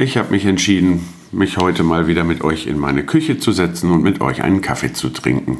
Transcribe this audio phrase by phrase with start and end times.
[0.00, 3.90] Ich habe mich entschieden, mich heute mal wieder mit euch in meine Küche zu setzen
[3.90, 5.58] und mit euch einen Kaffee zu trinken.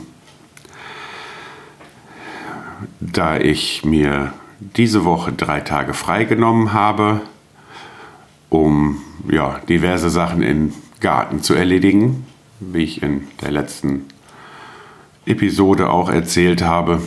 [3.01, 7.21] Da ich mir diese Woche drei Tage freigenommen habe,
[8.49, 12.25] um ja, diverse Sachen im Garten zu erledigen,
[12.61, 14.07] wie ich in der letzten
[15.27, 17.03] Episode auch erzählt habe,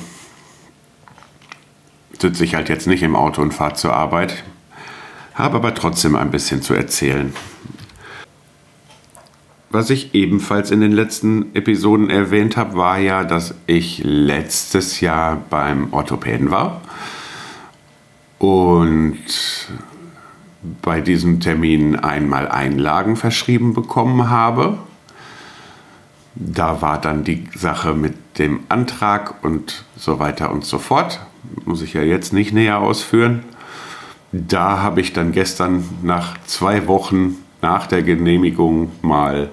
[2.19, 4.43] sitze ich halt jetzt nicht im Auto und fahre zur Arbeit,
[5.33, 7.33] habe aber trotzdem ein bisschen zu erzählen.
[9.69, 15.41] Was ich ebenfalls in den letzten Episoden erwähnt habe, war ja, dass ich letztes Jahr
[15.49, 16.81] beim Orthopäden war
[18.37, 19.17] und
[20.83, 24.77] bei diesem Termin einmal Einlagen verschrieben bekommen habe.
[26.35, 31.19] Da war dann die Sache mit dem Antrag und so weiter und so fort.
[31.65, 33.43] Muss ich ja jetzt nicht näher ausführen.
[34.35, 39.49] Da habe ich dann gestern nach zwei Wochen nach der Genehmigung mal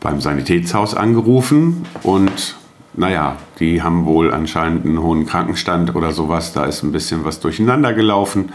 [0.00, 2.56] beim Sanitätshaus angerufen und
[2.94, 6.52] naja, die haben wohl anscheinend einen hohen Krankenstand oder sowas.
[6.52, 8.52] Da ist ein bisschen was durcheinander gelaufen.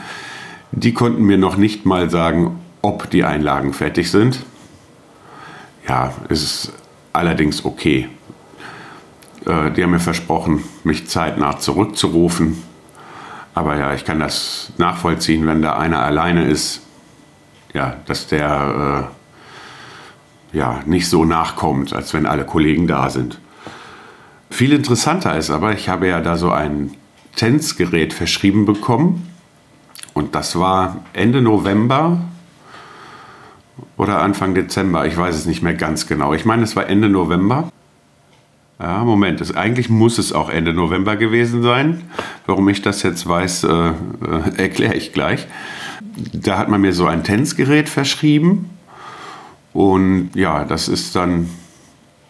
[0.72, 4.46] Die konnten mir noch nicht mal sagen, ob die Einlagen fertig sind.
[5.88, 6.74] Ja, ist
[7.14, 8.10] allerdings okay.
[9.46, 12.69] Äh, die haben mir versprochen, mich zeitnah zurückzurufen.
[13.54, 16.82] Aber ja, ich kann das nachvollziehen, wenn da einer alleine ist,
[17.74, 19.10] ja, dass der
[20.54, 23.40] äh, ja, nicht so nachkommt, als wenn alle Kollegen da sind.
[24.50, 26.92] Viel interessanter ist aber, ich habe ja da so ein
[27.36, 29.32] Tänzgerät verschrieben bekommen.
[30.14, 32.20] Und das war Ende November
[33.96, 35.06] oder Anfang Dezember.
[35.06, 36.34] Ich weiß es nicht mehr ganz genau.
[36.34, 37.70] Ich meine, es war Ende November.
[38.82, 42.10] Ja, Moment, es, eigentlich muss es auch Ende November gewesen sein.
[42.46, 43.94] Warum ich das jetzt weiß, äh, äh,
[44.56, 45.48] erkläre ich gleich.
[46.32, 48.70] Da hat man mir so ein Tänzgerät verschrieben.
[49.74, 51.50] Und ja, das ist dann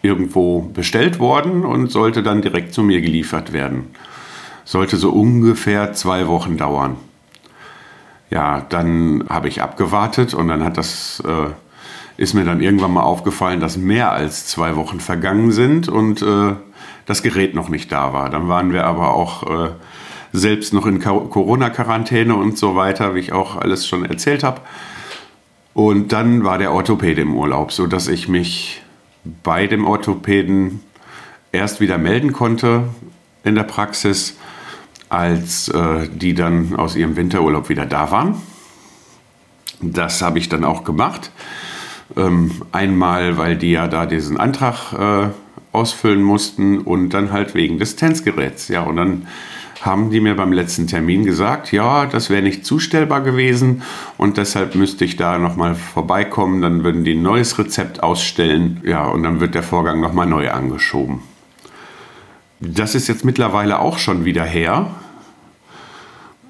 [0.02, 3.84] irgendwo bestellt worden und sollte dann direkt zu mir geliefert werden.
[4.64, 6.96] Sollte so ungefähr zwei Wochen dauern.
[8.28, 11.50] Ja, dann habe ich abgewartet und dann hat das, äh,
[12.20, 16.52] ist mir dann irgendwann mal aufgefallen, dass mehr als zwei Wochen vergangen sind und äh,
[17.06, 18.28] das Gerät noch nicht da war.
[18.28, 19.70] Dann waren wir aber auch äh,
[20.34, 24.60] selbst noch in Corona-Quarantäne und so weiter, wie ich auch alles schon erzählt habe.
[25.72, 28.82] Und dann war der Orthopäde im Urlaub, sodass ich mich
[29.42, 30.80] bei dem Orthopäden
[31.52, 32.84] erst wieder melden konnte
[33.44, 34.36] in der Praxis,
[35.08, 38.42] als äh, die dann aus ihrem Winterurlaub wieder da waren.
[39.80, 41.30] Das habe ich dann auch gemacht.
[42.16, 45.28] Ähm, einmal, weil die ja da diesen Antrag äh,
[45.72, 48.68] ausfüllen mussten und dann halt wegen des Tänzgeräts.
[48.68, 49.26] Ja, und dann
[49.80, 53.82] haben die mir beim letzten Termin gesagt, ja, das wäre nicht zustellbar gewesen
[54.18, 59.06] und deshalb müsste ich da nochmal vorbeikommen, dann würden die ein neues Rezept ausstellen, ja,
[59.06, 61.20] und dann wird der Vorgang nochmal neu angeschoben.
[62.60, 64.90] Das ist jetzt mittlerweile auch schon wieder her.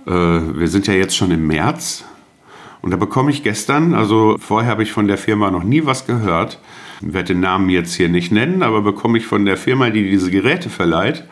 [0.07, 2.05] Äh, wir sind ja jetzt schon im März
[2.83, 6.07] und da bekomme ich gestern, also vorher habe ich von der Firma noch nie was
[6.07, 6.59] gehört,
[7.01, 10.31] werde den Namen jetzt hier nicht nennen, aber bekomme ich von der Firma, die diese
[10.31, 11.25] Geräte verleiht,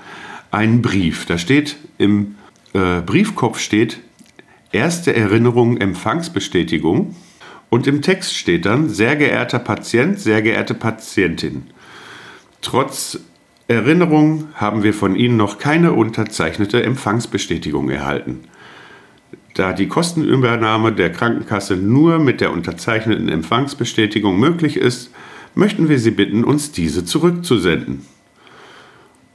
[0.50, 1.26] einen Brief.
[1.26, 2.36] Da steht im
[2.74, 4.00] äh, Briefkopf steht
[4.72, 7.16] erste Erinnerung Empfangsbestätigung
[7.70, 11.64] und im Text steht dann sehr geehrter Patient, sehr geehrte Patientin.
[12.60, 13.18] Trotz
[13.68, 18.44] Erinnerung haben wir von Ihnen noch keine unterzeichnete Empfangsbestätigung erhalten.
[19.58, 25.10] Da die Kostenübernahme der Krankenkasse nur mit der unterzeichneten Empfangsbestätigung möglich ist,
[25.56, 28.06] möchten wir Sie bitten, uns diese zurückzusenden.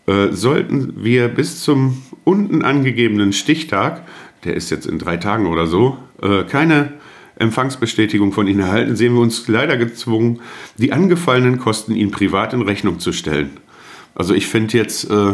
[0.07, 4.03] Äh, sollten wir bis zum unten angegebenen Stichtag,
[4.45, 6.94] der ist jetzt in drei Tagen oder so, äh, keine
[7.36, 10.39] Empfangsbestätigung von Ihnen erhalten, sehen wir uns leider gezwungen,
[10.77, 13.57] die angefallenen Kosten Ihnen privat in Rechnung zu stellen.
[14.15, 15.33] Also ich finde jetzt, äh,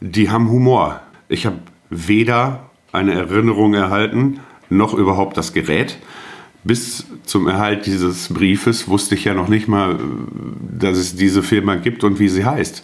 [0.00, 1.00] die haben Humor.
[1.28, 1.58] Ich habe
[1.90, 5.98] weder eine Erinnerung erhalten, noch überhaupt das Gerät.
[6.64, 9.98] Bis zum Erhalt dieses Briefes wusste ich ja noch nicht mal,
[10.78, 12.82] dass es diese Firma gibt und wie sie heißt.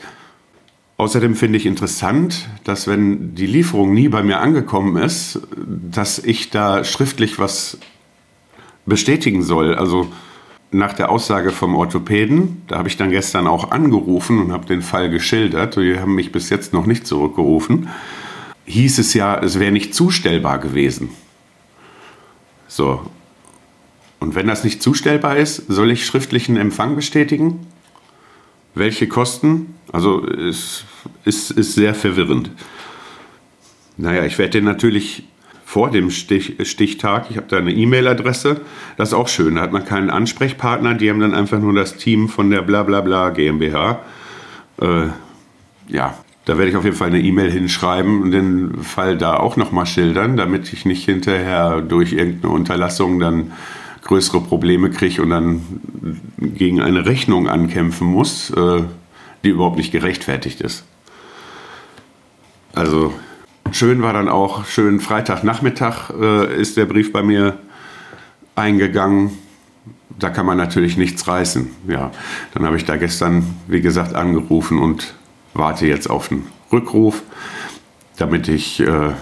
[0.99, 6.51] Außerdem finde ich interessant, dass wenn die Lieferung nie bei mir angekommen ist, dass ich
[6.51, 7.79] da schriftlich was
[8.85, 9.75] bestätigen soll.
[9.75, 10.09] Also
[10.73, 14.83] nach der Aussage vom Orthopäden, da habe ich dann gestern auch angerufen und habe den
[14.83, 15.77] Fall geschildert.
[15.77, 17.89] Die haben mich bis jetzt noch nicht zurückgerufen.
[18.67, 21.11] Hieß es ja, es wäre nicht zustellbar gewesen.
[22.69, 23.11] So.
[24.21, 27.67] Und wenn das nicht zustellbar ist, soll ich schriftlichen Empfang bestätigen?
[28.75, 29.75] Welche Kosten?
[29.93, 30.85] Also es
[31.25, 32.51] ist, ist sehr verwirrend.
[33.97, 35.25] Naja, ich werde den natürlich
[35.65, 38.61] vor dem Stich, Stichtag, ich habe da eine E-Mail-Adresse,
[38.97, 41.97] das ist auch schön, da hat man keinen Ansprechpartner, die haben dann einfach nur das
[41.97, 44.01] Team von der Blablabla GmbH.
[44.81, 45.07] Äh,
[45.87, 46.19] ja,
[46.51, 49.87] da werde ich auf jeden Fall eine E-Mail hinschreiben und den Fall da auch nochmal
[49.87, 53.53] schildern, damit ich nicht hinterher durch irgendeine Unterlassung dann
[54.03, 55.63] größere Probleme kriege und dann
[56.41, 58.83] gegen eine Rechnung ankämpfen muss, äh,
[59.45, 60.83] die überhaupt nicht gerechtfertigt ist.
[62.75, 63.15] Also
[63.71, 67.59] schön war dann auch, schön Freitagnachmittag äh, ist der Brief bei mir
[68.57, 69.39] eingegangen.
[70.19, 71.71] Da kann man natürlich nichts reißen.
[71.87, 72.11] Ja,
[72.55, 75.15] dann habe ich da gestern, wie gesagt, angerufen und
[75.55, 77.23] warte jetzt auf einen Rückruf,
[78.17, 79.13] damit ich äh,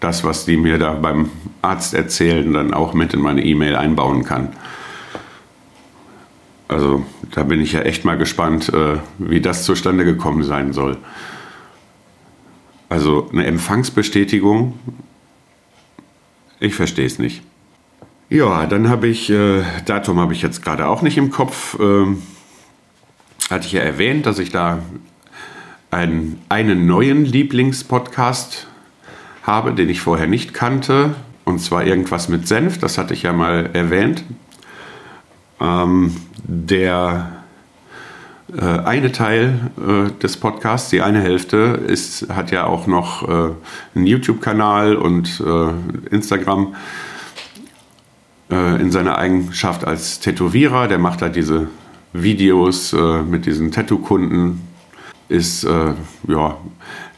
[0.00, 1.30] das, was die mir da beim
[1.62, 4.50] Arzt erzählen, dann auch mit in meine E-Mail einbauen kann.
[6.68, 10.96] Also da bin ich ja echt mal gespannt, äh, wie das zustande gekommen sein soll.
[12.88, 14.78] Also eine Empfangsbestätigung,
[16.60, 17.42] ich verstehe es nicht.
[18.28, 21.76] Ja, dann habe ich, äh, Datum habe ich jetzt gerade auch nicht im Kopf.
[21.78, 22.22] Ähm,
[23.50, 24.80] hatte ich ja erwähnt, dass ich da
[25.96, 28.68] einen, einen neuen Lieblingspodcast
[29.42, 31.14] habe, den ich vorher nicht kannte.
[31.44, 34.24] Und zwar irgendwas mit Senf, das hatte ich ja mal erwähnt.
[35.60, 36.14] Ähm,
[36.44, 37.32] der
[38.54, 41.56] äh, eine Teil äh, des Podcasts, die eine Hälfte,
[41.86, 43.52] ist, hat ja auch noch äh,
[43.94, 46.74] einen YouTube-Kanal und äh, Instagram
[48.50, 50.88] äh, in seiner Eigenschaft als Tätowierer.
[50.88, 51.68] Der macht da diese
[52.12, 54.75] Videos äh, mit diesen Tattoo-Kunden.
[55.28, 56.56] Ist ja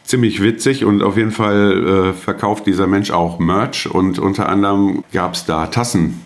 [0.05, 5.35] ziemlich witzig und auf jeden Fall verkauft dieser Mensch auch Merch und unter anderem gab
[5.35, 6.23] es da Tassen.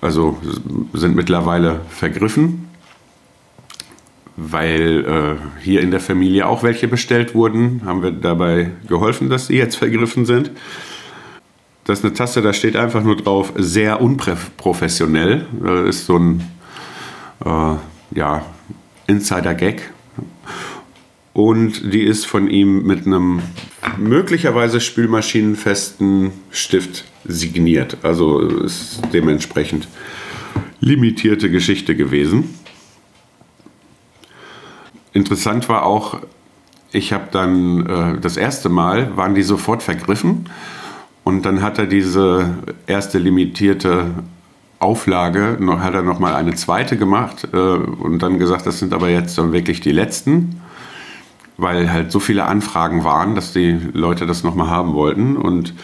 [0.00, 0.38] Also
[0.92, 2.70] sind mittlerweile vergriffen
[4.40, 9.48] weil äh, hier in der Familie auch welche bestellt wurden, haben wir dabei geholfen, dass
[9.48, 10.50] sie jetzt vergriffen sind.
[11.84, 15.46] Das ist eine Tasse, da steht einfach nur drauf, sehr unprofessionell.
[15.62, 16.50] Das ist so ein
[17.44, 17.74] äh,
[18.18, 18.44] ja,
[19.06, 19.90] Insider-Gag.
[21.32, 23.40] Und die ist von ihm mit einem
[23.98, 27.98] möglicherweise spülmaschinenfesten Stift signiert.
[28.02, 29.88] Also ist dementsprechend
[30.80, 32.54] limitierte Geschichte gewesen.
[35.12, 36.20] Interessant war auch,
[36.92, 40.48] ich habe dann äh, das erste Mal, waren die sofort vergriffen
[41.24, 42.54] und dann hat er diese
[42.86, 44.10] erste limitierte
[44.80, 49.10] Auflage, noch, hat er nochmal eine zweite gemacht äh, und dann gesagt, das sind aber
[49.10, 50.60] jetzt dann wirklich die letzten,
[51.58, 55.74] weil halt so viele Anfragen waren, dass die Leute das nochmal haben wollten und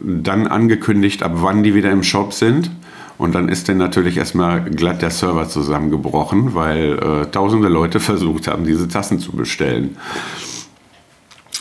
[0.00, 2.70] dann angekündigt, ab wann die wieder im Shop sind.
[3.18, 8.46] Und dann ist dann natürlich erstmal glatt der Server zusammengebrochen, weil äh, tausende Leute versucht
[8.46, 9.96] haben, diese Tassen zu bestellen.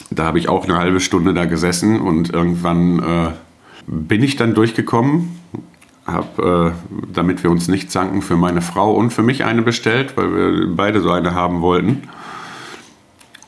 [0.09, 3.31] Da habe ich auch eine halbe Stunde da gesessen und irgendwann äh,
[3.87, 5.40] bin ich dann durchgekommen,
[6.05, 10.17] habe, äh, damit wir uns nicht zanken, für meine Frau und für mich eine bestellt,
[10.17, 12.03] weil wir beide so eine haben wollten.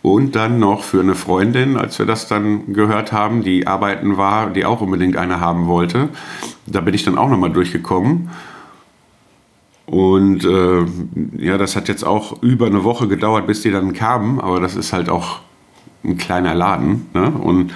[0.02, 4.50] Und dann noch für eine Freundin, als wir das dann gehört haben, die arbeiten war,
[4.50, 6.10] die auch unbedingt eine haben wollte.
[6.68, 8.30] Da bin ich dann auch nochmal durchgekommen.
[9.86, 10.86] Und äh,
[11.38, 14.42] ja, das hat jetzt auch über eine Woche gedauert, bis die dann kamen.
[14.42, 15.40] Aber das ist halt auch
[16.04, 17.08] ein kleiner Laden.
[17.14, 17.32] Ne?
[17.32, 17.74] Und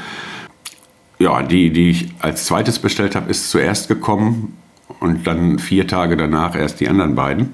[1.19, 4.57] ja, die, die ich als zweites bestellt habe, ist zuerst gekommen
[4.99, 7.53] und dann vier Tage danach erst die anderen beiden.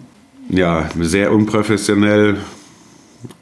[0.50, 2.38] Ja, sehr unprofessionell,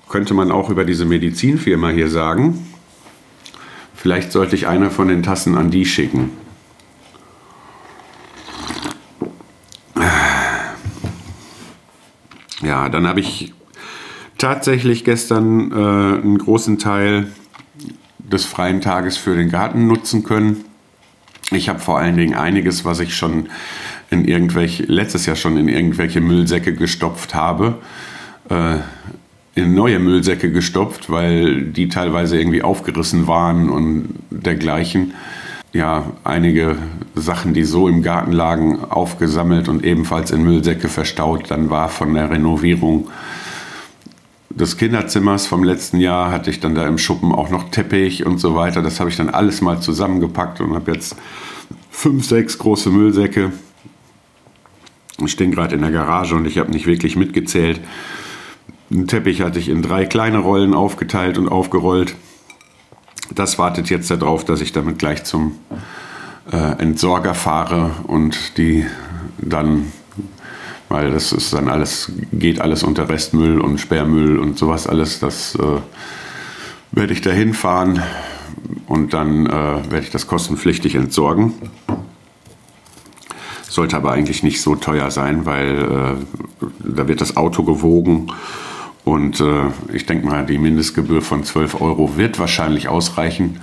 [0.10, 2.68] könnte man auch über diese Medizinfirma hier sagen.
[3.96, 6.32] Vielleicht sollte ich eine von den Tassen an die schicken.
[12.62, 13.54] Ja, dann habe ich
[14.38, 17.32] tatsächlich gestern äh, einen großen Teil
[18.20, 20.66] des freien Tages für den Garten nutzen können.
[21.52, 23.50] Ich habe vor allen Dingen einiges, was ich schon
[24.10, 27.76] in irgendwelche, letztes Jahr schon in irgendwelche Müllsäcke gestopft habe,
[28.50, 28.78] äh,
[29.54, 35.14] in neue Müllsäcke gestopft, weil die teilweise irgendwie aufgerissen waren und dergleichen.
[35.74, 36.78] Ja, einige
[37.16, 41.52] Sachen, die so im Garten lagen, aufgesammelt und ebenfalls in Müllsäcke verstaut.
[41.52, 43.10] Dann war von der Renovierung
[44.56, 48.40] des Kinderzimmers vom letzten Jahr hatte ich dann da im Schuppen auch noch Teppich und
[48.40, 48.82] so weiter.
[48.82, 51.16] Das habe ich dann alles mal zusammengepackt und habe jetzt
[51.90, 53.52] fünf, sechs große Müllsäcke.
[55.24, 57.80] Ich stehe gerade in der Garage und ich habe nicht wirklich mitgezählt.
[58.90, 62.16] Den Teppich hatte ich in drei kleine Rollen aufgeteilt und aufgerollt.
[63.34, 65.56] Das wartet jetzt darauf, dass ich damit gleich zum
[66.52, 68.86] äh, Entsorger fahre und die
[69.38, 69.92] dann,
[70.92, 75.56] weil das ist dann alles, geht alles unter Restmüll und Sperrmüll und sowas alles, das
[75.56, 75.80] äh,
[76.92, 78.02] werde ich dahin fahren
[78.88, 81.54] und dann äh, werde ich das kostenpflichtig entsorgen.
[83.70, 88.28] Sollte aber eigentlich nicht so teuer sein, weil äh, da wird das Auto gewogen
[89.06, 93.62] und äh, ich denke mal, die Mindestgebühr von 12 Euro wird wahrscheinlich ausreichen.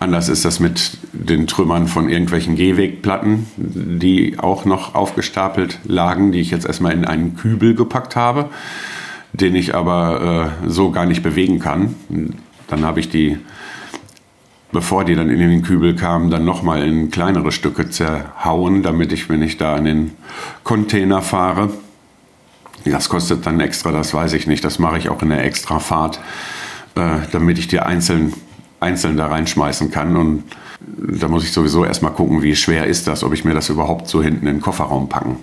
[0.00, 6.40] Anders ist das mit den Trümmern von irgendwelchen Gehwegplatten, die auch noch aufgestapelt lagen, die
[6.40, 8.50] ich jetzt erstmal in einen Kübel gepackt habe,
[9.32, 11.94] den ich aber äh, so gar nicht bewegen kann.
[12.66, 13.38] Dann habe ich die,
[14.72, 19.30] bevor die dann in den Kübel kamen, dann nochmal in kleinere Stücke zerhauen, damit ich,
[19.30, 20.10] wenn ich da an den
[20.64, 21.70] Container fahre,
[22.84, 24.64] das kostet dann extra, das weiß ich nicht.
[24.64, 26.20] Das mache ich auch in der Extrafahrt,
[26.96, 28.34] äh, damit ich die einzeln,
[28.84, 30.16] einzeln da reinschmeißen kann.
[30.16, 30.44] Und
[30.80, 34.08] da muss ich sowieso erstmal gucken, wie schwer ist das, ob ich mir das überhaupt
[34.08, 35.38] so hinten in den Kofferraum packen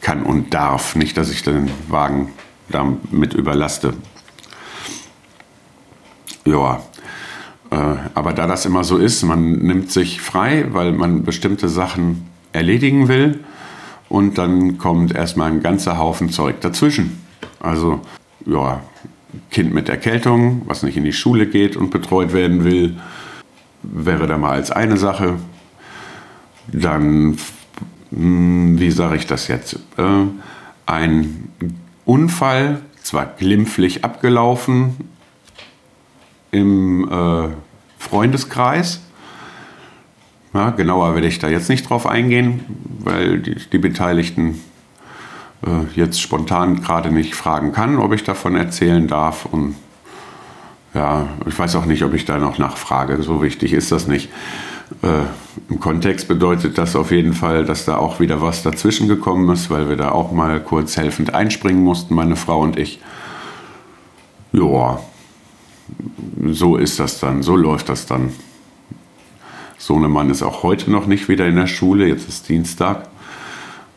[0.00, 0.96] kann und darf.
[0.96, 2.32] Nicht, dass ich den Wagen
[2.68, 3.94] damit überlaste.
[6.44, 6.82] Ja,
[7.70, 7.76] äh,
[8.14, 13.08] aber da das immer so ist, man nimmt sich frei, weil man bestimmte Sachen erledigen
[13.08, 13.40] will
[14.08, 17.24] und dann kommt erstmal ein ganzer Haufen Zeug dazwischen.
[17.60, 18.00] Also,
[18.44, 18.80] ja,
[19.50, 22.96] Kind mit Erkältung, was nicht in die Schule geht und betreut werden will,
[23.82, 25.36] wäre da mal als eine Sache.
[26.68, 27.38] Dann,
[28.10, 29.74] hm, wie sage ich das jetzt?
[29.96, 30.26] Äh,
[30.86, 31.48] ein
[32.04, 34.96] Unfall, zwar glimpflich abgelaufen
[36.50, 37.48] im äh,
[37.98, 39.00] Freundeskreis,
[40.54, 42.60] ja, genauer werde ich da jetzt nicht drauf eingehen,
[42.98, 44.60] weil die, die Beteiligten
[45.94, 49.46] jetzt spontan gerade nicht fragen kann, ob ich davon erzählen darf.
[49.46, 49.76] Und
[50.94, 53.22] ja, ich weiß auch nicht, ob ich da noch nachfrage.
[53.22, 54.28] So wichtig ist das nicht.
[55.02, 55.22] Äh,
[55.70, 59.70] Im Kontext bedeutet das auf jeden Fall, dass da auch wieder was dazwischen gekommen ist,
[59.70, 63.00] weil wir da auch mal kurz helfend einspringen mussten, meine Frau und ich.
[64.52, 65.00] Ja,
[66.46, 68.32] so ist das dann, so läuft das dann.
[69.78, 73.08] Sohnemann ist auch heute noch nicht wieder in der Schule, jetzt ist Dienstag.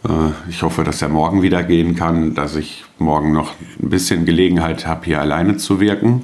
[0.08, 4.26] Äh, ich hoffe, dass er morgen wieder gehen kann, dass ich morgen noch ein bisschen
[4.26, 6.24] Gelegenheit habe, hier alleine zu wirken.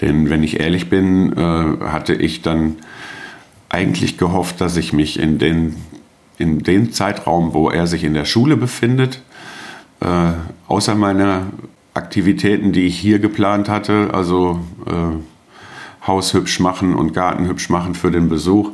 [0.00, 2.76] Denn wenn ich ehrlich bin, äh, hatte ich dann
[3.68, 5.76] eigentlich gehofft, dass ich mich in den,
[6.38, 9.22] in den Zeitraum, wo er sich in der Schule befindet,
[10.00, 10.32] äh,
[10.68, 11.46] außer meiner
[11.94, 14.60] Aktivitäten, die ich hier geplant hatte, also
[16.06, 18.70] Haus hübsch machen und Garten hübsch machen für den Besuch.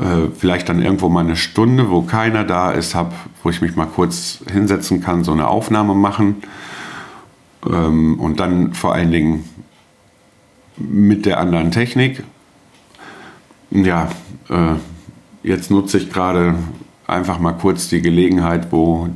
[0.00, 3.76] Äh, vielleicht dann irgendwo mal eine Stunde, wo keiner da ist, hab, wo ich mich
[3.76, 6.42] mal kurz hinsetzen kann, so eine Aufnahme machen.
[7.66, 9.44] Ähm, und dann vor allen Dingen
[10.76, 12.22] mit der anderen Technik.
[13.70, 14.08] Ja,
[14.48, 14.74] äh,
[15.42, 16.56] jetzt nutze ich gerade
[17.06, 19.08] einfach mal kurz die Gelegenheit, wo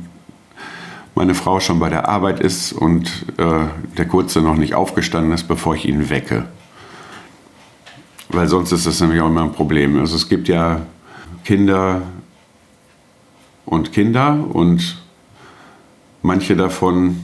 [1.15, 3.65] meine Frau schon bei der Arbeit ist und äh,
[3.97, 6.45] der Kurze noch nicht aufgestanden ist, bevor ich ihn wecke.
[8.29, 9.99] Weil sonst ist das nämlich auch immer ein Problem.
[9.99, 10.81] Also es gibt ja
[11.43, 12.03] Kinder
[13.65, 15.01] und Kinder und
[16.21, 17.23] manche davon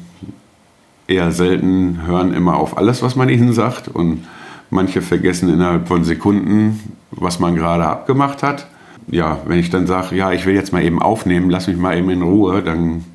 [1.08, 4.26] eher selten hören immer auf alles, was man ihnen sagt und
[4.72, 8.68] manche vergessen innerhalb von Sekunden, was man gerade abgemacht hat.
[9.08, 11.96] Ja, wenn ich dann sage, ja, ich will jetzt mal eben aufnehmen, lass mich mal
[11.96, 13.06] eben in Ruhe, dann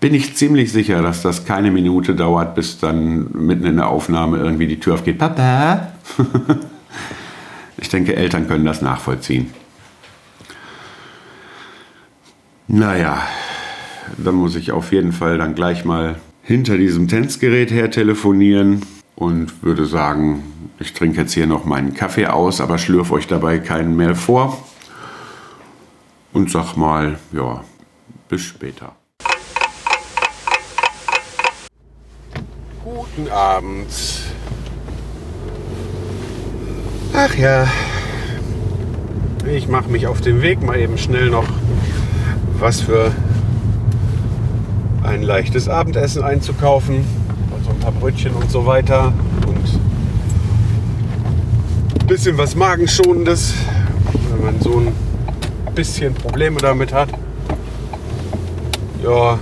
[0.00, 4.36] bin ich ziemlich sicher, dass das keine Minute dauert, bis dann mitten in der Aufnahme
[4.36, 5.16] irgendwie die Tür aufgeht.
[5.16, 5.92] Papa!
[7.78, 9.52] Ich denke, Eltern können das nachvollziehen.
[12.68, 13.22] Naja,
[14.16, 18.82] dann muss ich auf jeden Fall dann gleich mal hinter diesem Tänzgerät her telefonieren
[19.14, 20.42] und würde sagen,
[20.78, 24.62] ich trinke jetzt hier noch meinen Kaffee aus, aber schlürfe euch dabei keinen mehr vor.
[26.32, 27.64] Und sag mal, ja,
[28.28, 28.94] bis später.
[32.84, 33.86] Guten Abend.
[37.18, 37.66] Ach ja,
[39.50, 41.46] ich mache mich auf den Weg, mal eben schnell noch
[42.58, 43.10] was für
[45.02, 47.06] ein leichtes Abendessen einzukaufen.
[47.56, 49.14] Also ein paar Brötchen und so weiter.
[49.46, 49.80] Und
[52.00, 53.54] ein bisschen was Magenschonendes,
[54.30, 54.92] wenn man so ein
[55.74, 57.08] bisschen Probleme damit hat.
[59.02, 59.38] Ja,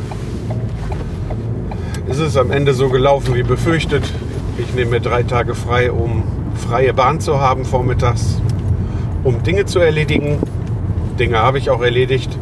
[2.06, 4.04] ist es am Ende so gelaufen wie befürchtet.
[4.58, 6.22] Ich nehme mir drei Tage frei, um
[6.64, 8.40] freie Bahn zu haben vormittags,
[9.22, 10.38] um Dinge zu erledigen.
[11.18, 12.38] Dinge habe ich auch erledigt,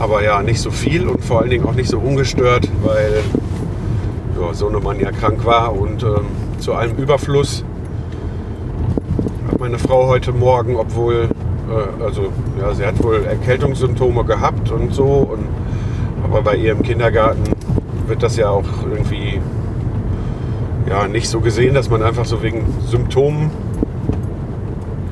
[0.00, 3.22] aber ja, nicht so viel und vor allen Dingen auch nicht so ungestört, weil
[4.40, 6.26] ja, Sohnemann ja krank war und ähm,
[6.58, 7.64] zu allem Überfluss
[9.46, 11.28] hat meine Frau heute Morgen, obwohl,
[11.70, 15.46] äh, also ja, sie hat wohl Erkältungssymptome gehabt und so, und,
[16.24, 17.44] aber bei ihr im Kindergarten
[18.06, 19.27] wird das ja auch irgendwie
[20.88, 23.50] ja, nicht so gesehen, dass man einfach so wegen Symptomen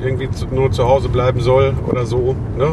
[0.01, 2.35] irgendwie nur zu Hause bleiben soll oder so.
[2.57, 2.65] Ne?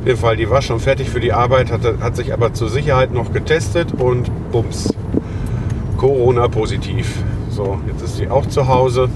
[0.00, 2.68] Auf jeden Fall, die war schon fertig für die Arbeit, hat, hat sich aber zur
[2.68, 4.94] Sicherheit noch getestet und bums,
[5.96, 7.22] Corona positiv.
[7.50, 9.08] So, jetzt ist sie auch zu Hause.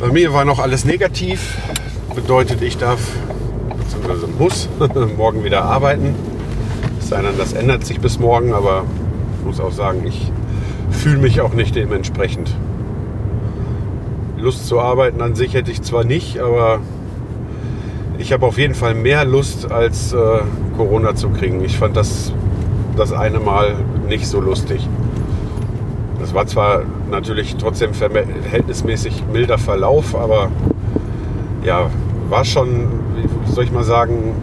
[0.00, 1.58] Bei mir war noch alles negativ.
[2.14, 3.00] Bedeutet, ich darf
[3.68, 4.26] bzw.
[4.38, 4.68] muss
[5.16, 6.14] morgen wieder arbeiten.
[6.98, 8.84] Es sei denn, das ändert sich bis morgen, aber
[9.44, 10.32] muss auch sagen, ich
[10.90, 12.54] fühle mich auch nicht dementsprechend.
[14.38, 16.80] Lust zu arbeiten an sich hätte ich zwar nicht, aber
[18.18, 20.18] ich habe auf jeden Fall mehr Lust als äh,
[20.76, 21.64] Corona zu kriegen.
[21.64, 22.32] Ich fand das
[22.96, 23.74] das eine Mal
[24.08, 24.88] nicht so lustig.
[26.20, 30.50] Das war zwar natürlich trotzdem verhältnismäßig milder Verlauf, aber
[31.64, 31.90] ja,
[32.28, 34.34] war schon, wie soll ich mal sagen,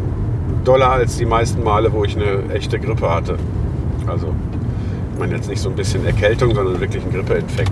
[0.64, 3.38] doller als die meisten Male, wo ich eine echte Grippe hatte.
[4.08, 4.28] Also,
[5.22, 7.72] meine jetzt nicht so ein bisschen Erkältung, sondern wirklich ein Grippeinfekt.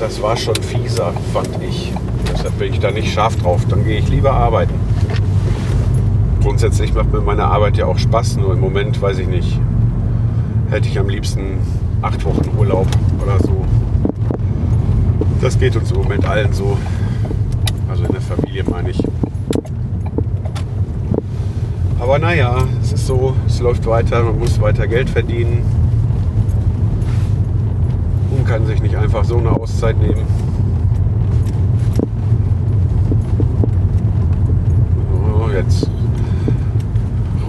[0.00, 1.92] Das war schon fieser, fand ich.
[2.32, 3.60] Deshalb bin ich da nicht scharf drauf.
[3.68, 4.72] Dann gehe ich lieber arbeiten.
[6.40, 9.60] Grundsätzlich macht mir meine Arbeit ja auch Spaß, nur im Moment weiß ich nicht.
[10.70, 11.58] Hätte ich am liebsten
[12.00, 12.86] acht Wochen Urlaub
[13.22, 13.66] oder so.
[15.42, 16.78] Das geht uns im Moment allen so.
[22.04, 25.64] Aber naja, es ist so, es läuft weiter, man muss weiter Geld verdienen.
[28.30, 30.26] Und kann sich nicht einfach so eine Auszeit nehmen.
[35.14, 35.88] So, jetzt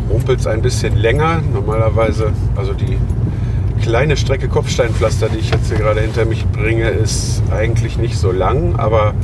[0.09, 1.41] rumpelt es ein bisschen länger.
[1.53, 2.97] Normalerweise, also die
[3.81, 8.31] kleine Strecke Kopfsteinpflaster, die ich jetzt hier gerade hinter mich bringe, ist eigentlich nicht so
[8.31, 9.15] lang, aber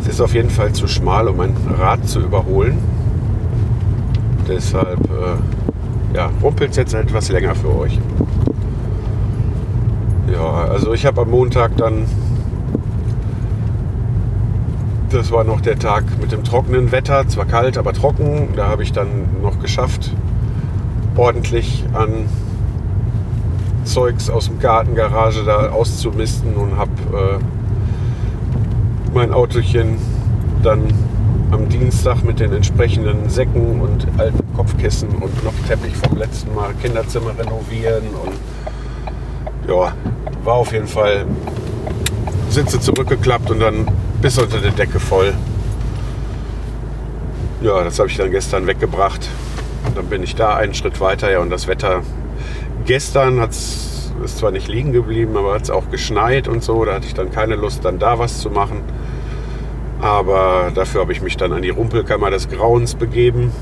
[0.00, 2.78] es ist auf jeden Fall zu schmal, um ein Rad zu überholen.
[4.50, 8.00] Deshalb äh, ja, rumpelt es jetzt etwas länger für euch.
[10.32, 12.04] Ja, also ich habe am Montag dann,
[15.10, 18.48] das war noch der Tag mit dem trockenen Wetter, zwar kalt, aber trocken.
[18.56, 19.08] Da habe ich dann
[19.40, 20.12] noch geschafft,
[21.16, 22.26] ordentlich an
[23.84, 26.90] Zeugs aus dem Gartengarage da auszumisten und habe
[27.40, 29.96] äh, mein Autochen
[30.64, 30.88] dann
[31.50, 36.72] am Dienstag mit den entsprechenden Säcken und alten Kopfkissen und noch Teppich vom letzten Mal
[36.80, 39.92] Kinderzimmer renovieren und ja,
[40.44, 41.26] war auf jeden Fall
[42.48, 43.86] Sitze zurückgeklappt und dann
[44.20, 45.34] bis unter der Decke voll.
[47.62, 49.28] Ja, das habe ich dann gestern weggebracht.
[49.86, 51.30] Und dann bin ich da einen Schritt weiter.
[51.30, 52.02] Ja, und das Wetter
[52.86, 56.84] gestern hat es zwar nicht liegen geblieben, aber hat es auch geschneit und so.
[56.84, 58.82] Da hatte ich dann keine Lust, dann da was zu machen.
[60.00, 63.52] Aber dafür habe ich mich dann an die Rumpelkammer des Grauens begeben.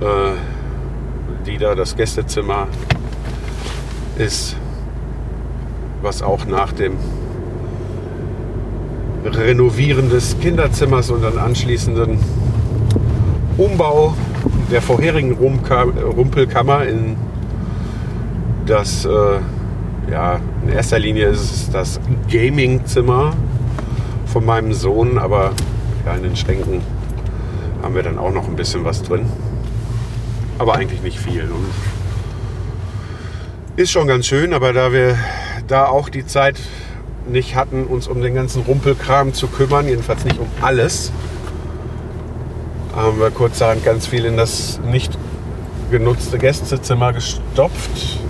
[0.00, 0.32] Äh,
[1.46, 2.66] die da, das Gästezimmer,
[4.18, 4.56] ist,
[6.02, 6.94] was auch nach dem
[9.24, 12.18] Renovieren des Kinderzimmers und dann anschließenden
[13.58, 14.14] Umbau
[14.70, 17.16] der vorherigen Rumpelkammer in
[18.66, 19.10] das, äh,
[20.10, 23.34] ja, in erster Linie ist es das Gamingzimmer
[24.36, 25.52] von meinem Sohn, aber
[26.04, 26.82] ja, in den Schränken
[27.82, 29.24] haben wir dann auch noch ein bisschen was drin.
[30.58, 31.44] Aber eigentlich nicht viel.
[31.44, 31.70] Und
[33.76, 35.16] ist schon ganz schön, aber da wir
[35.68, 36.58] da auch die Zeit
[37.26, 41.12] nicht hatten, uns um den ganzen Rumpelkram zu kümmern, jedenfalls nicht um alles,
[42.94, 45.16] haben wir kurzerhand ganz viel in das nicht
[45.90, 48.20] genutzte Gästezimmer gestopft.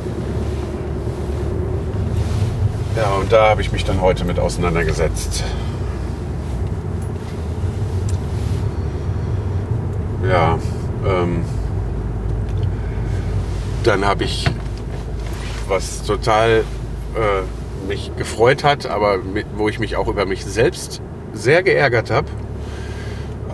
[2.97, 5.43] Ja, und da habe ich mich dann heute mit auseinandergesetzt.
[10.29, 10.59] Ja,
[11.07, 11.45] ähm,
[13.85, 14.47] dann habe ich,
[15.69, 16.65] was total
[17.15, 21.01] äh, mich gefreut hat, aber mit, wo ich mich auch über mich selbst
[21.33, 22.27] sehr geärgert habe.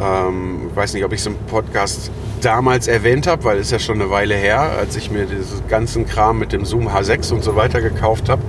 [0.01, 4.01] Ähm, weiß nicht, ob ich es im Podcast damals erwähnt habe, weil es ja schon
[4.01, 7.55] eine Weile her, als ich mir diesen ganzen Kram mit dem Zoom H6 und so
[7.55, 8.43] weiter gekauft habe,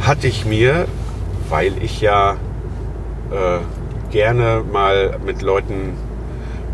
[0.00, 0.86] hatte ich mir,
[1.50, 2.38] weil ich ja
[3.30, 3.58] äh,
[4.10, 6.07] gerne mal mit Leuten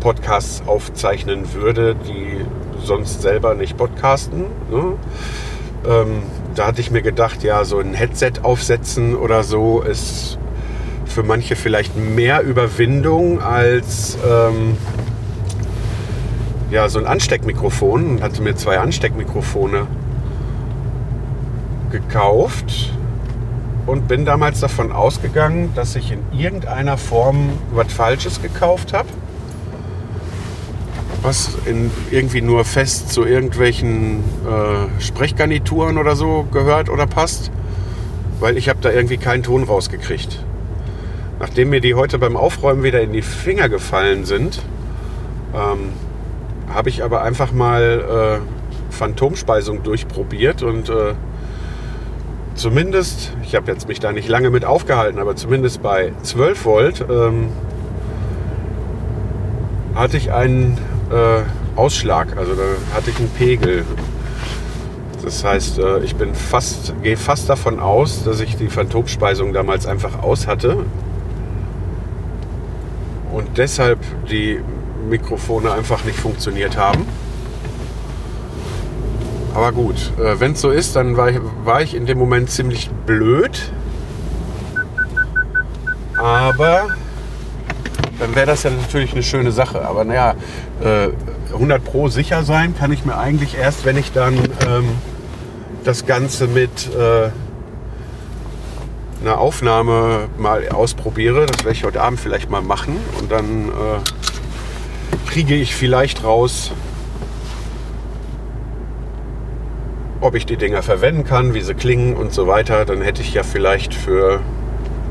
[0.05, 2.45] Podcasts aufzeichnen würde, die
[2.79, 4.41] sonst selber nicht podcasten.
[4.69, 4.93] Ne?
[5.89, 6.21] Ähm,
[6.53, 10.37] da hatte ich mir gedacht, ja, so ein Headset aufsetzen oder so ist
[11.05, 14.77] für manche vielleicht mehr Überwindung als ähm,
[16.69, 19.87] ja, so ein Ansteckmikrofon und hatte mir zwei Ansteckmikrofone
[21.91, 22.93] gekauft
[23.87, 29.07] und bin damals davon ausgegangen, dass ich in irgendeiner Form was Falsches gekauft habe.
[31.25, 37.49] Was in irgendwie nur fest zu irgendwelchen äh, Sprechgarnituren oder so gehört oder passt.
[38.39, 40.43] Weil ich habe da irgendwie keinen Ton rausgekriegt.
[41.39, 44.61] Nachdem mir die heute beim Aufräumen wieder in die Finger gefallen sind,
[45.55, 45.93] ähm,
[46.71, 51.15] habe ich aber einfach mal äh, Phantomspeisung durchprobiert und äh,
[52.53, 57.05] zumindest, ich habe jetzt mich da nicht lange mit aufgehalten, aber zumindest bei 12 Volt
[57.09, 57.47] ähm,
[59.95, 60.77] hatte ich einen
[61.11, 61.41] äh,
[61.75, 62.63] Ausschlag, also da
[62.95, 63.85] hatte ich einen Pegel.
[65.23, 69.87] Das heißt, äh, ich bin fast, gehe fast davon aus, dass ich die Phantomspeisung damals
[69.87, 70.85] einfach aus hatte
[73.31, 74.59] und deshalb die
[75.09, 77.05] Mikrofone einfach nicht funktioniert haben.
[79.53, 82.49] Aber gut, äh, wenn es so ist, dann war ich, war ich in dem Moment
[82.49, 83.71] ziemlich blöd.
[86.17, 86.87] Aber
[88.19, 89.85] dann wäre das ja natürlich eine schöne Sache.
[89.85, 90.35] Aber naja,
[90.81, 91.09] äh,
[91.53, 94.35] 100 Pro sicher sein kann ich mir eigentlich erst, wenn ich dann
[94.67, 94.89] ähm,
[95.83, 97.29] das Ganze mit äh,
[99.21, 101.45] einer Aufnahme mal ausprobiere.
[101.45, 102.97] Das werde ich heute Abend vielleicht mal machen.
[103.19, 106.71] Und dann äh, kriege ich vielleicht raus,
[110.21, 113.33] ob ich die Dinger verwenden kann, wie sie klingen und so weiter, dann hätte ich
[113.33, 114.41] ja vielleicht für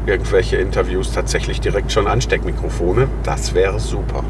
[0.07, 3.09] irgendwelche Interviews tatsächlich direkt schon Ansteckmikrofone.
[3.23, 4.25] Das wäre super.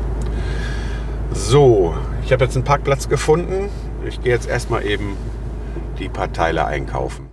[1.34, 1.94] So,
[2.24, 3.68] ich habe jetzt einen Parkplatz gefunden.
[4.06, 5.16] Ich gehe jetzt erstmal eben
[5.98, 7.28] die paar Teile einkaufen.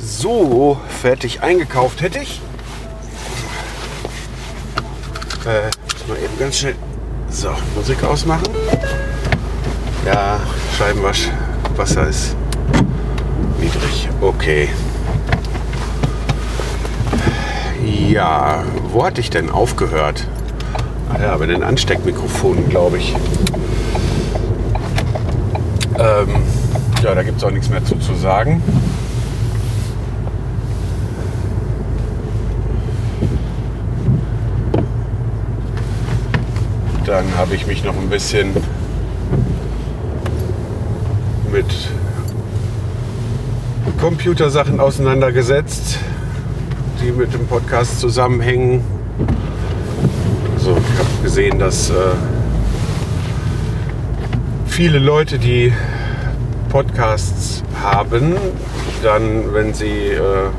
[0.00, 2.40] So, fertig eingekauft hätte ich.
[5.44, 5.70] Äh,
[6.08, 6.76] mal eben ganz schnell.
[7.28, 8.46] So, Musik ausmachen.
[10.06, 10.38] Ja,
[10.78, 11.28] Scheibenwasch,
[11.76, 12.36] Wasser ist
[13.58, 14.08] niedrig.
[14.20, 14.68] Okay.
[17.84, 20.28] Ja, wo hatte ich denn aufgehört?
[21.12, 23.14] Ah ja, bei den Ansteckmikrofonen, glaube ich.
[25.98, 26.36] Ähm,
[27.02, 28.62] ja, da gibt es auch nichts mehr zu, zu sagen.
[37.04, 38.54] Dann habe ich mich noch ein bisschen
[41.52, 41.66] mit
[44.00, 45.98] Computersachen auseinandergesetzt,
[47.02, 49.01] die mit dem Podcast zusammenhängen.
[51.34, 51.94] Gesehen, dass äh,
[54.66, 55.72] viele Leute, die
[56.68, 58.36] Podcasts haben,
[59.02, 60.50] dann, wenn sie äh,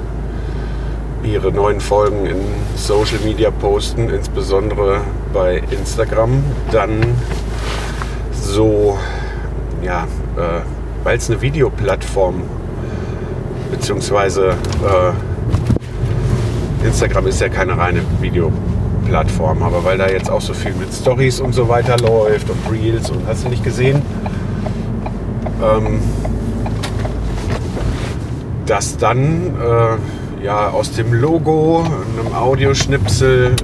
[1.23, 2.37] ihre neuen Folgen in
[2.75, 7.03] Social Media posten, insbesondere bei Instagram, dann
[8.31, 8.97] so,
[9.83, 10.07] ja,
[10.37, 10.61] äh,
[11.03, 12.41] weil es eine Videoplattform
[13.69, 15.11] beziehungsweise äh,
[16.87, 18.73] Instagram ist ja keine reine Videoplattform,
[19.61, 23.09] aber weil da jetzt auch so viel mit Stories und so weiter läuft und Reels
[23.09, 24.01] und hast du nicht gesehen,
[25.61, 25.99] ähm,
[28.65, 33.55] dass dann äh, ja aus dem Logo, einem Audioschnipsel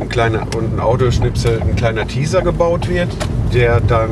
[0.00, 3.08] ein kleiner und ein Audioschnipsel ein kleiner Teaser gebaut wird,
[3.54, 4.10] der dann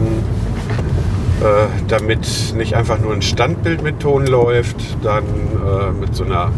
[1.41, 6.53] äh, damit nicht einfach nur ein Standbild mit Ton läuft, dann äh, mit so einer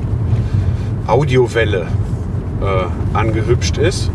[1.07, 1.87] Audiowelle
[2.61, 4.11] äh, angehübscht ist.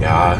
[0.00, 0.36] Ja,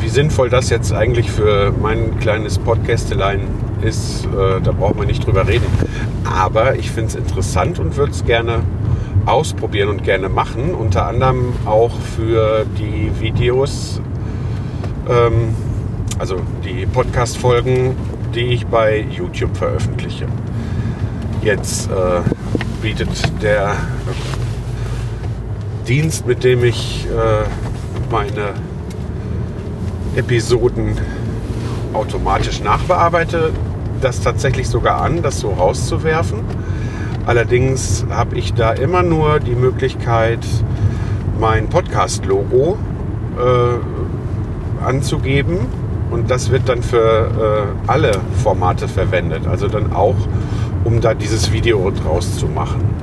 [0.00, 3.40] wie sinnvoll das jetzt eigentlich für mein kleines Podcastelein
[3.82, 5.66] ist, äh, da braucht man nicht drüber reden.
[6.24, 8.60] Aber ich finde es interessant und würde es gerne
[9.26, 10.74] ausprobieren und gerne machen.
[10.74, 14.00] Unter anderem auch für die Videos.
[15.08, 15.54] Ähm,
[16.18, 17.96] also die Podcast-Folgen,
[18.34, 20.26] die ich bei YouTube veröffentliche.
[21.42, 22.20] Jetzt äh,
[22.80, 23.08] bietet
[23.42, 23.76] der
[25.88, 27.44] Dienst, mit dem ich äh,
[28.10, 28.54] meine
[30.16, 30.96] Episoden
[31.92, 33.50] automatisch nachbearbeite,
[34.00, 36.40] das tatsächlich sogar an, das so rauszuwerfen.
[37.26, 40.40] Allerdings habe ich da immer nur die Möglichkeit,
[41.38, 42.78] mein Podcast-Logo
[43.38, 45.58] äh, anzugeben
[46.10, 49.46] und das wird dann für äh, alle Formate verwendet.
[49.46, 50.16] Also dann auch,
[50.84, 52.93] um da dieses Video draus zu machen.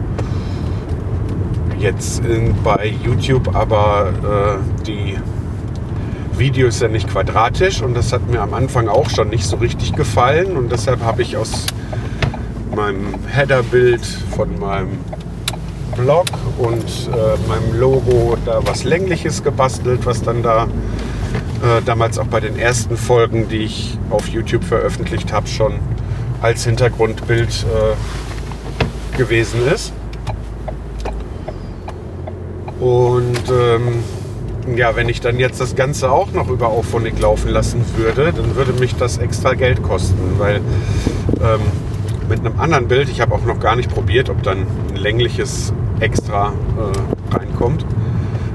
[1.81, 2.21] Jetzt
[2.63, 5.17] bei YouTube aber äh, die
[6.37, 9.93] Videos sind nicht quadratisch und das hat mir am Anfang auch schon nicht so richtig
[9.93, 11.67] gefallen und deshalb habe ich aus
[12.75, 14.97] meinem Header-Bild von meinem
[15.95, 22.27] Blog und äh, meinem Logo da was längliches gebastelt, was dann da äh, damals auch
[22.27, 25.79] bei den ersten Folgen, die ich auf YouTube veröffentlicht habe, schon
[26.41, 29.93] als Hintergrundbild äh, gewesen ist.
[32.81, 34.03] Und ähm,
[34.75, 38.55] ja, wenn ich dann jetzt das Ganze auch noch über Auphonic laufen lassen würde, dann
[38.55, 41.61] würde mich das extra Geld kosten, weil ähm,
[42.27, 45.73] mit einem anderen Bild, ich habe auch noch gar nicht probiert, ob dann ein längliches
[45.99, 47.85] extra äh, reinkommt,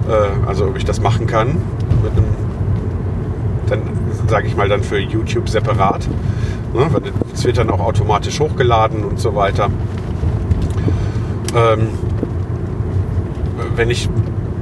[0.09, 1.59] äh, also ob ich das machen kann,
[2.03, 2.27] mit einem,
[3.69, 3.81] dann
[4.29, 6.09] sage ich mal dann für YouTube separat,
[6.75, 6.89] ne,
[7.33, 9.71] es wird dann auch automatisch hochgeladen und so weiter.
[11.55, 11.91] Ähm,
[13.77, 14.09] wenn ich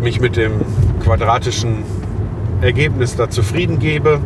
[0.03, 0.61] mich mit dem
[1.03, 1.85] quadratischen
[2.61, 4.21] Ergebnis da zufrieden gebe,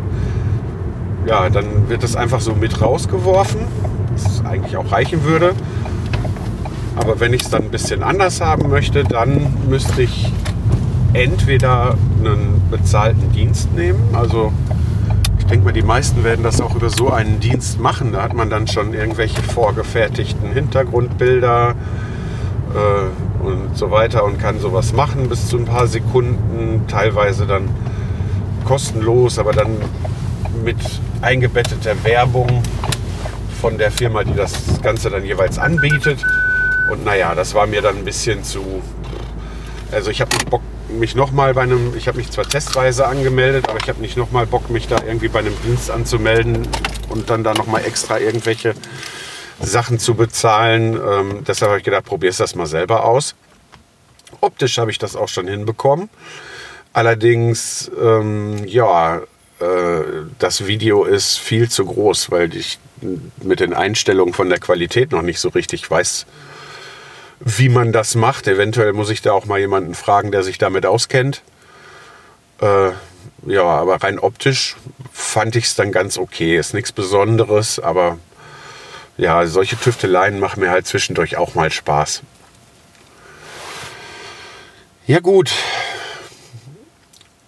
[1.27, 3.61] ja, dann wird das einfach so mit rausgeworfen,
[4.13, 5.53] was eigentlich auch reichen würde.
[6.97, 10.33] Aber wenn ich es dann ein bisschen anders haben möchte, dann müsste ich
[11.13, 14.01] entweder einen bezahlten Dienst nehmen.
[14.15, 14.53] Also
[15.39, 18.13] ich denke mal, die meisten werden das auch über so einen Dienst machen.
[18.13, 21.75] Da hat man dann schon irgendwelche vorgefertigten Hintergrundbilder,
[22.75, 27.69] äh, und so weiter und kann sowas machen bis zu ein paar Sekunden, teilweise dann
[28.65, 29.77] kostenlos, aber dann
[30.65, 30.77] mit
[31.23, 32.63] eingebetteter Werbung
[33.61, 36.25] von der Firma, die das Ganze dann jeweils anbietet.
[36.91, 38.83] Und naja, das war mir dann ein bisschen zu.
[39.91, 43.69] Also ich habe nicht Bock, mich nochmal bei einem, ich habe mich zwar testweise angemeldet,
[43.69, 46.67] aber ich habe nicht nochmal Bock, mich da irgendwie bei einem Dienst anzumelden
[47.09, 48.75] und dann da nochmal extra irgendwelche
[49.61, 50.95] Sachen zu bezahlen.
[50.95, 53.35] Ähm, deshalb habe ich gedacht, probier das mal selber aus.
[54.41, 56.09] Optisch habe ich das auch schon hinbekommen.
[56.93, 59.21] Allerdings, ähm, ja,
[59.61, 60.03] äh,
[60.39, 62.79] das Video ist viel zu groß, weil ich
[63.43, 66.27] mit den Einstellungen von der Qualität noch nicht so richtig weiß,
[67.41, 68.49] wie man das macht.
[68.49, 71.43] Eventuell muss ich da auch mal jemanden fragen, der sich damit auskennt.
[72.61, 72.91] Äh,
[73.47, 74.77] ja, aber rein optisch
[75.13, 76.57] fand ich es dann ganz okay.
[76.57, 78.19] Ist nichts Besonderes, aber
[79.19, 82.23] ja, solche Tüfteleien machen mir halt zwischendurch auch mal Spaß.
[85.07, 85.53] Ja gut.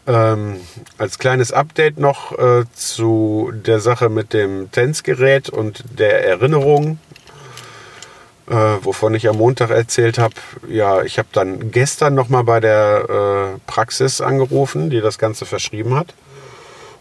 [0.06, 0.60] Ähm,
[0.98, 6.98] als kleines Update noch äh, zu der Sache mit dem Tänzgerät und der Erinnerung,
[8.48, 10.34] äh, wovon ich am Montag erzählt habe.
[10.68, 15.46] Ja, ich habe dann gestern noch mal bei der äh, Praxis angerufen, die das Ganze
[15.46, 16.14] verschrieben hat.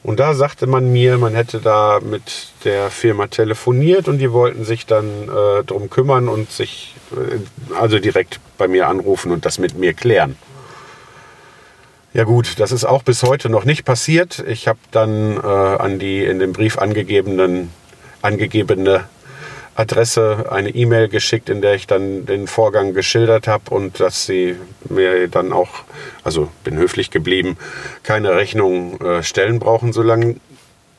[0.02, 4.64] Und da sagte man mir, man hätte da mit der Firma telefoniert und die wollten
[4.64, 9.60] sich dann äh, drum kümmern und sich äh, also direkt bei mir anrufen und das
[9.60, 10.38] mit mir klären.
[12.14, 14.44] Ja gut, das ist auch bis heute noch nicht passiert.
[14.48, 17.70] Ich habe dann äh, an die in dem Brief angegebenen,
[18.22, 19.04] angegebene
[19.76, 24.58] Adresse eine E-Mail geschickt, in der ich dann den Vorgang geschildert habe und dass sie
[24.90, 25.70] mir dann auch,
[26.24, 27.58] also bin höflich geblieben,
[28.04, 30.36] keine Rechnung äh, stellen brauchen, solange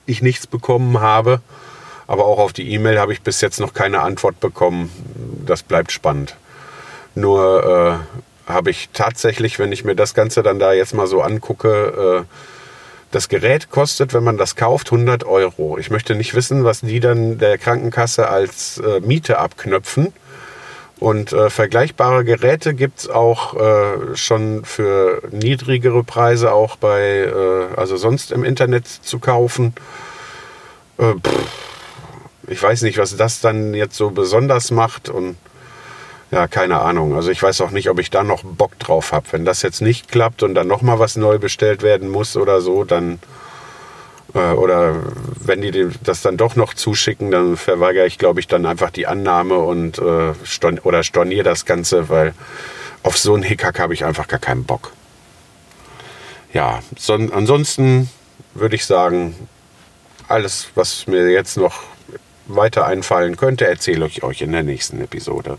[0.06, 1.40] ich nichts bekommen habe.
[2.06, 4.90] Aber auch auf die E-Mail habe ich bis jetzt noch keine Antwort bekommen.
[5.46, 6.37] Das bleibt spannend.
[7.14, 8.00] Nur
[8.48, 12.26] äh, habe ich tatsächlich, wenn ich mir das Ganze dann da jetzt mal so angucke,
[12.26, 12.35] äh,
[13.10, 15.78] das Gerät kostet, wenn man das kauft, 100 Euro.
[15.78, 20.12] Ich möchte nicht wissen, was die dann der Krankenkasse als äh, Miete abknöpfen.
[21.00, 27.74] Und äh, vergleichbare Geräte gibt es auch äh, schon für niedrigere Preise auch bei, äh,
[27.74, 29.74] also sonst im Internet zu kaufen.
[30.98, 31.14] Äh,
[32.48, 35.36] ich weiß nicht, was das dann jetzt so besonders macht und
[36.30, 37.14] ja, keine Ahnung.
[37.14, 39.26] Also ich weiß auch nicht, ob ich da noch Bock drauf habe.
[39.32, 42.84] Wenn das jetzt nicht klappt und dann nochmal was neu bestellt werden muss oder so,
[42.84, 43.18] dann
[44.34, 44.94] äh, oder
[45.44, 49.06] wenn die das dann doch noch zuschicken, dann verweigere ich, glaube ich, dann einfach die
[49.06, 52.34] Annahme und äh, storn oder storniere das Ganze, weil
[53.02, 54.92] auf so einen Hickhack habe ich einfach gar keinen Bock.
[56.52, 58.10] Ja, so, ansonsten
[58.54, 59.34] würde ich sagen,
[60.28, 61.82] alles, was mir jetzt noch
[62.46, 65.58] weiter einfallen könnte, erzähle ich euch in der nächsten Episode.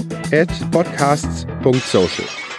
[0.31, 2.50] at podcasts.social.